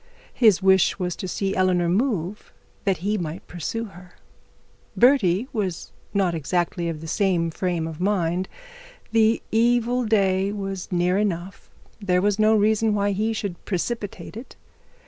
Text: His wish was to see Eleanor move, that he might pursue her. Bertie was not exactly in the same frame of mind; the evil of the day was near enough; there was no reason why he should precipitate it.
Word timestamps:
His 0.33 0.63
wish 0.63 0.97
was 0.97 1.15
to 1.17 1.27
see 1.27 1.55
Eleanor 1.55 1.87
move, 1.87 2.51
that 2.85 2.97
he 3.05 3.19
might 3.19 3.45
pursue 3.45 3.85
her. 3.85 4.13
Bertie 4.97 5.47
was 5.53 5.91
not 6.11 6.33
exactly 6.33 6.87
in 6.87 6.99
the 7.01 7.07
same 7.07 7.51
frame 7.51 7.85
of 7.85 7.99
mind; 8.01 8.49
the 9.11 9.43
evil 9.51 9.99
of 9.99 10.05
the 10.07 10.15
day 10.15 10.51
was 10.51 10.91
near 10.91 11.19
enough; 11.19 11.69
there 11.99 12.19
was 12.19 12.39
no 12.39 12.55
reason 12.55 12.95
why 12.95 13.11
he 13.11 13.31
should 13.31 13.63
precipitate 13.63 14.35
it. 14.35 14.55